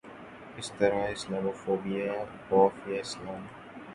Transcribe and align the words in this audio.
اس 0.57 0.67
طرح 0.77 1.01
اسلامو 1.15 1.51
فوبیا 1.61 2.13
خوف 2.49 2.73
یا 2.87 2.99
اسلام 2.99 3.41